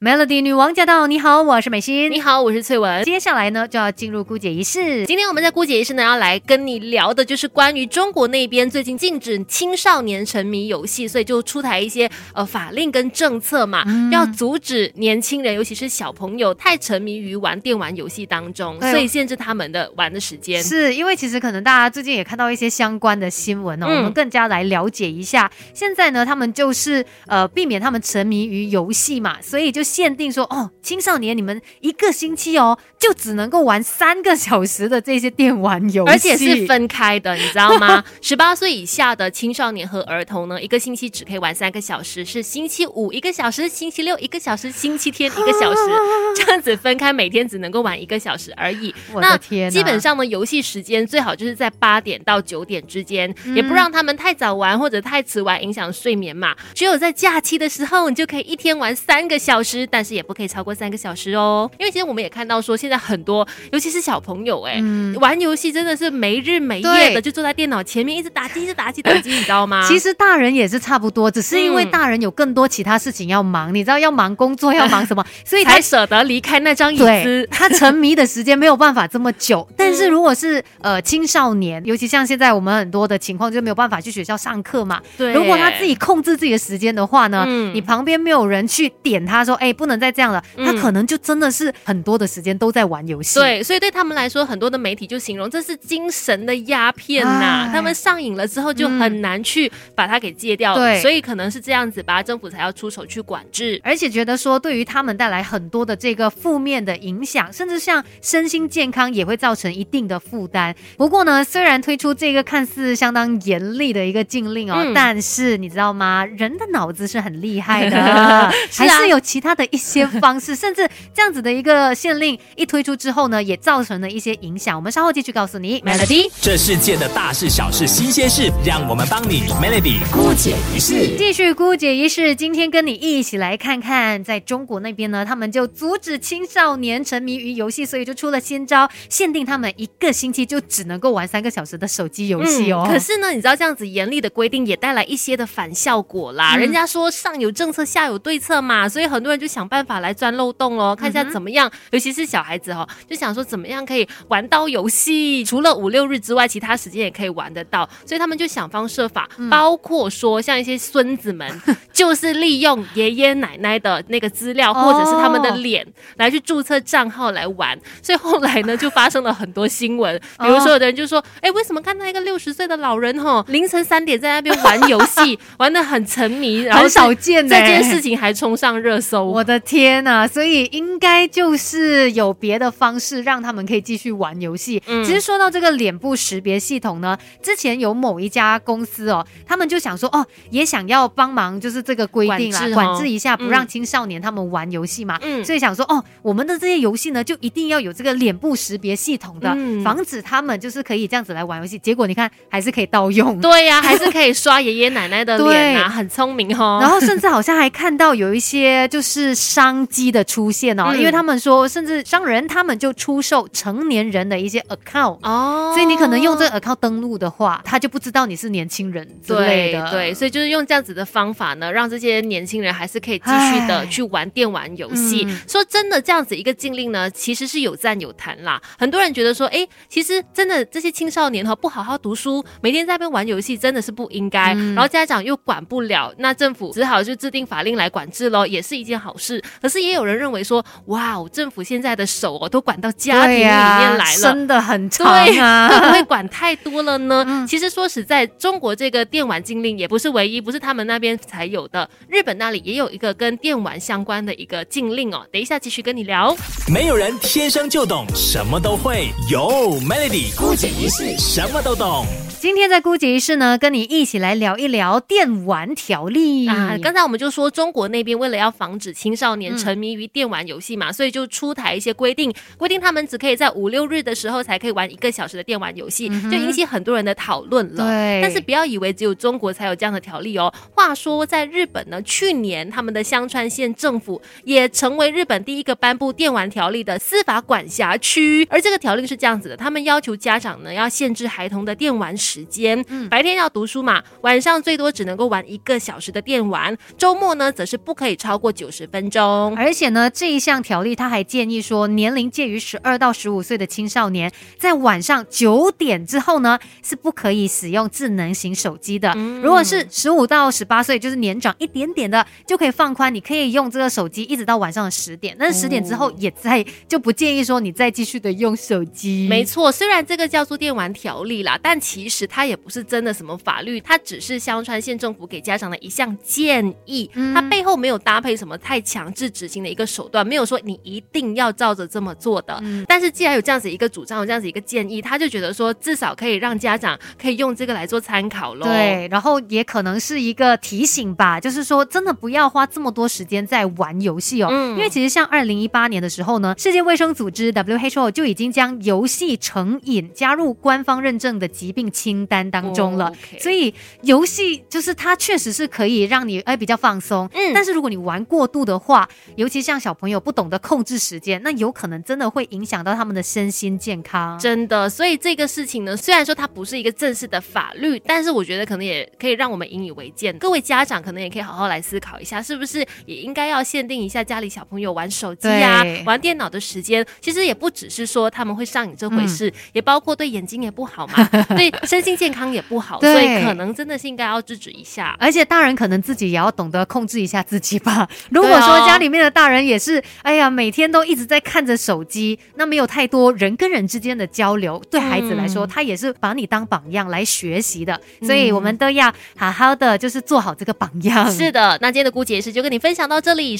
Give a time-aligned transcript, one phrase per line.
[0.00, 1.08] Melody 女王驾到！
[1.08, 2.08] 你好，我是美心。
[2.08, 3.02] 你好，我是翠文。
[3.02, 5.04] 接下来呢，就要进入姑姐仪式。
[5.06, 20.62] 今天我们在姑姐仪式呢，要来跟你聊的就是关于中国那边最近禁止青少年沉迷游戏，所以就出台一些呃法令跟政策嘛，要阻止年轻人，尤其是小朋友太沉迷于玩电玩游戏当中，所以限制他们的玩的时间。
[20.62, 25.50] 是因为其实可能大家最近也看到一些相关的新闻哦，我们更加来了解一下。
[25.74, 30.70] 现在呢，他们就是呃避免他们沉迷于游戏嘛，所以就限定说哦。
[30.82, 38.02] 青少年，你们一个星期哦，就只能够玩三个小时的这些电玩游戏，而且是分开的，你知道吗？
[38.22, 45.80] 十八岁以下的青少年和儿童呢，一个星期只可以玩三个小时，是星期五一个小时，星期六一个小时，星期天一个小时，
[46.36, 48.94] 这样子分开，每天只能够玩一个小时而已。
[49.12, 56.56] 我的天，基本上呢，游戏时间最好就是在八点到九点之间，也不让他们太早玩或者太迟玩，影响睡眠嘛。
[56.72, 60.58] 只有在假期的时候，你就可以一天玩三个小时，但是也不可以超。
[60.68, 64.82] 过三个小时哦，因为其实我们也看到说，现在很多，尤其是小朋友，哎，
[65.18, 69.82] 玩游戏真的是没日没夜的，就坐在电脑前面一直打机，一直打机，打机，你知道吗？
[69.88, 77.48] 其实大人也是差不多，只是因为大人有更多其他事情要忙，你知道要忙工作，要忙什么，所以才舍得离开那张椅子。
[77.50, 85.00] 他沉迷的时间没有办法这么久，但是如果是呃青少年，尤其像现在我们很多的情况，就没有办法去学校上课嘛。
[85.16, 90.42] 对，如果他自己控制自己的时间的话呢，你旁边没有人去点他说，哎，不能再这样了。
[90.56, 97.70] 他可能就真的是很多的时间都在玩游戏，对，所以对他们来说，很多的媒体就形容这是精神的鸦片呐。
[97.72, 110.74] 他们上瘾了之后就很难去把它给戒掉，对，所以可能是这样子吧，政府才要出手去管制，而且觉得说对于他们带来很多的这个负面的影响，甚至像身心健康也会造成一定的负担。
[110.96, 116.24] 不过呢，虽然推出这个看似相当严厉的一个禁令哦，但是你知道吗？
[116.24, 117.96] 人的脑子是很厉害的，
[118.72, 124.76] 还是有其他的一些方式，甚至这样子的一个限令一推出之后呢，也造成了一些影响。
[124.76, 126.30] 我们稍后继续告诉你，Melody。
[126.40, 131.16] 这世界的大事小事新鲜事，让我们帮你 Melody 姑姐一事。
[131.18, 142.86] 继续姑姐一事，今天跟你一起来看看，在中国那边呢，他们就阻止青少年沉迷于游戏，所以就出了新招，限定他们一个星期就只能够玩三个小时的手机游戏哦。
[142.88, 146.54] 可是呢，你知道这样子严厉的规定也带来一些的反效果啦。
[146.54, 151.24] 人家说上有政策，下有对策嘛，所以很多人就想办法来钻漏洞喽，看一下。
[151.28, 151.70] 怎么样？
[151.90, 155.44] 尤其是小孩子哈，就想说怎么样可以玩到游戏？
[155.44, 157.88] 除了五六日之外，其他时间也可以玩得到。
[158.06, 161.60] 所以他们就想方设法，包括说像一些孙子们，
[161.92, 167.78] 就是利用爷爷奶奶的那个资料或者是他们的脸来去注册账号来玩。
[168.02, 180.26] 所以后来呢，就发生了很多新闻，比如说有的人就说：“哎，为什么看到一个六十岁的老人哈， 凌晨三点在那边玩游戏，玩的很沉迷， 很少见这件事情还冲上热搜。”我的天呐！
[180.26, 181.28] 所以应该。
[181.30, 184.82] 就是有别的方式让他们可以继续玩游戏。
[184.86, 195.18] 嗯，其实说到这个脸部识别系统呢，之前有某一家公司哦，他们就想说哦，也想要帮忙，就是这个规定啊，管制一下，不让青少年他们玩游戏嘛。
[195.22, 201.78] 嗯，所以想说哦，我们的这些游戏呢，就一定要有这个脸部识别系统的，防止他们就是可以这样子来玩游戏。
[201.78, 203.40] 结果你看，还是可以盗用。
[203.40, 206.78] 对呀， 还是可以刷爷爷奶奶的脸啊，很聪明哦。
[206.80, 219.90] 然后甚至好像还看到有一些就是商机的出现哦，因为他们说，甚至商人他们就出售成年人的一些 account 哦，所以你可能用这个 account 登录的话，他就不知道你是年轻人之类的。
[219.90, 225.26] 对，所以就是用这样子的方法呢，让这些年轻人还是可以继续的去玩电玩游戏。
[225.46, 228.60] 说真的，这样子一个禁令呢，其实是有赞有弹啦。
[228.78, 234.54] 很多人觉得说，哎，其实真的这些青少年哈，不好好读书，每天在那边玩游戏，真的是不应该。
[234.54, 239.42] 然后家长又管不了，那政府只好就制定法令来管制喽，也是一件好事。
[239.62, 247.46] 可是也有人认为说，哇，政府现在的手哦，都管到家庭里面来了，真的很长啊，会不会管太多了呢？
[247.48, 255.24] 其实说实在，中国这个电玩禁令也不是唯一，不是他们那边才有的，日本那里也有一个跟电玩相关的一个禁令哦。
[255.32, 256.36] 等一下继续跟你聊。
[256.72, 262.06] 没有人天生就懂什么都会，有 Melody 孤姐一世什么都懂。
[262.40, 266.78] 今天在姑姐仪式呢，跟你一起来聊一聊电玩条例啊。
[266.80, 277.84] 刚才我们就说，中国那边为了要防止青少年沉迷于电玩游戏嘛，所以就出台一些规定，规定他们只可以在五六日的时候才可以玩一个小时的电玩游戏，就引起很多人的讨论了。
[277.84, 280.52] 对，但是不要以为只有中国才有这样的条例哦。
[280.72, 292.16] 话说在日本呢，去年他们的香川县政府也成为日本第一个颁布电玩条例的司法管辖区，而这个条例是这样子的，他们要求家长呢要限制孩童的电玩。
[292.28, 292.84] 时间。
[292.88, 299.54] 嗯白天要读书嘛，晚上最多只能够玩一个小时的电玩，周末呢则是不可以超过九十分钟。
[299.56, 309.14] 而且呢，这一项条例他还建议说，年龄介于十二到十五岁的青少年，在晚上九点之后呢，是不可以使用智能型手机的。
[309.42, 315.34] 如果是十五到十八岁，就是年长一点点的，就可以放宽，你可以用这个手机一直到晚上的十点。
[315.38, 319.26] 但是十点之后也在就不建议说你再继续的用手机。
[319.28, 332.62] 没错，虽然这个叫做电玩条例啦，但其实它也不是真的什么法律，它只是香川县政府给家长的一项建议，它背后没有搭配什么太强制执行的一个手段，没有说你一定要照着这么做的。
[332.86, 338.64] 但是既然有这样子一个主张，有这样子一个建议，他就觉得说至少可以让家长可以用这个来做参考喽。
[338.64, 353.12] 对，然后也可能是一个提醒吧，就是说真的不要花这么多时间在玩游戏哦，因为其实像二零一八年的时候呢，世界卫生组织 WHO 就已经将游戏成瘾加入官方认证的疾病清单当中了。
[353.38, 353.72] 所以
[354.02, 364.38] 游戏就是它确实是可以让你哎比较放松，嗯，但是如果你玩过度的话，尤其像小朋友不懂得控制时间，那有可能真的会影响到他们的身心健康。
[364.38, 370.32] 真的，所以这个事情呢，虽然说它不是一个正式的法律，但是我觉得可能也可以让我们引以为戒。
[370.34, 377.04] 各位家长可能也可以好好来思考一下，是不是也应该要限定一下家里小朋友玩手机啊、玩电脑的时间。
[377.20, 381.24] 其实也不只是说他们会上瘾这回事，也包括对眼睛也不好嘛，
[381.56, 383.00] 对身心健康也不好。
[383.00, 385.16] 所以可能真的是应该要制止一下。
[385.18, 388.08] 而且大人可能自己也要懂得控制一下自己吧。
[388.30, 398.00] 如果说家里面的大人也是，哎呀，每天都一直在看着手机，那没有太多人跟人之间的交流，对孩子来说，他也是把你当榜样来学习的。
[398.22, 401.30] 所以我们都要好好的，就是做好这个榜样。
[401.30, 403.56] 是的，那今天的姑姐是就跟你分享到这里。